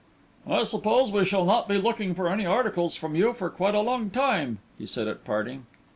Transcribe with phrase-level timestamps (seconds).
[0.49, 3.81] "I suppose we shall not be looking for any articles from you for quite a
[3.81, 5.67] long time," he said, at parting.